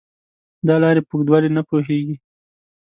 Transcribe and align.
دا 0.67 0.75
لارې 0.83 1.01
په 1.07 1.11
اوږدوالي 1.15 1.49
نه 1.57 1.61
پوهېږي. 1.69 2.15